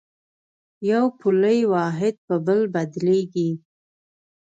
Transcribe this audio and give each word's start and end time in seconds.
یو 0.91 1.05
پولي 1.19 1.59
واحد 1.73 2.15
په 2.27 2.35
بل 2.45 2.59
بدلېږي. 2.73 3.49